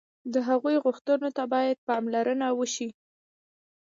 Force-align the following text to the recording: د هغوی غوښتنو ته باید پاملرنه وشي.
د 0.33 0.35
هغوی 0.47 0.75
غوښتنو 0.83 1.29
ته 1.37 1.43
باید 1.53 1.83
پاملرنه 1.87 2.47
وشي. 2.59 2.89